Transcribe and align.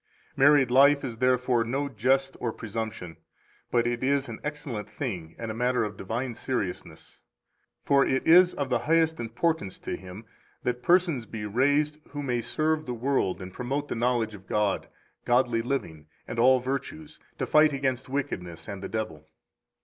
Married 0.35 0.71
life 0.71 1.03
is 1.05 1.17
therefore 1.17 1.63
no 1.63 1.87
jest 1.87 2.35
or 2.39 2.51
presumption; 2.51 3.17
but 3.69 3.85
it 3.85 4.03
is 4.03 4.27
an 4.27 4.39
excellent 4.43 4.89
thing 4.89 5.35
and 5.37 5.51
a 5.51 5.53
matter 5.53 5.83
of 5.83 5.95
divine 5.95 6.33
seriousness. 6.33 7.19
For 7.85 8.03
it 8.03 8.25
is 8.27 8.55
of 8.55 8.71
the 8.71 8.79
highest 8.79 9.19
importance 9.19 9.77
to 9.77 9.95
Him 9.95 10.25
that 10.63 10.81
persons 10.81 11.27
be 11.27 11.45
raised 11.45 11.99
who 12.07 12.23
may 12.23 12.41
serve 12.41 12.87
the 12.87 12.95
world 12.95 13.43
and 13.43 13.53
promote 13.53 13.89
the 13.89 13.95
knowledge 13.95 14.33
of 14.33 14.47
God, 14.47 14.87
godly 15.23 15.61
living, 15.61 16.07
and 16.27 16.39
all 16.39 16.59
virtues, 16.59 17.19
to 17.37 17.45
fight 17.45 17.71
against 17.71 18.09
wickedness 18.09 18.67
and 18.67 18.81
the 18.81 18.89
devil. 18.89 19.27